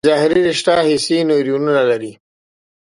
ظهري 0.07 0.39
رشته 0.49 0.73
حسي 0.87 1.17
نیورونونه 1.29 1.81
لري. 1.89 2.13